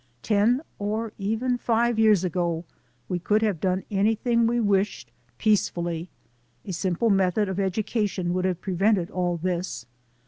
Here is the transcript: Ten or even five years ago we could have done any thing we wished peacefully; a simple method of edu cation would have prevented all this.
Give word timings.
Ten 0.23 0.61
or 0.79 1.13
even 1.19 1.59
five 1.59 1.99
years 1.99 2.23
ago 2.23 2.65
we 3.07 3.19
could 3.19 3.43
have 3.43 3.59
done 3.61 3.83
any 3.91 4.15
thing 4.15 4.47
we 4.47 4.59
wished 4.59 5.11
peacefully; 5.37 6.09
a 6.65 6.73
simple 6.73 7.11
method 7.11 7.47
of 7.47 7.57
edu 7.57 7.85
cation 7.85 8.33
would 8.33 8.45
have 8.45 8.61
prevented 8.61 9.11
all 9.11 9.37
this. 9.37 9.85